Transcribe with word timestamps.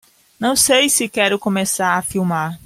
Não 0.39 0.55
sei 0.55 0.89
se 0.89 1.07
quero 1.07 1.37
começar 1.37 1.95
a 1.95 2.01
filmar. 2.01 2.59